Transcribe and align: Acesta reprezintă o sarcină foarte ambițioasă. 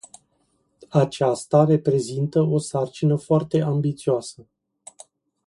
Acesta 0.89 1.63
reprezintă 1.65 2.39
o 2.41 2.57
sarcină 2.57 3.17
foarte 3.17 3.59
ambițioasă. 3.61 4.47